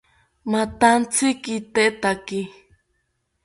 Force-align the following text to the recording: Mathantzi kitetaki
Mathantzi 0.51 1.27
kitetaki 1.43 2.39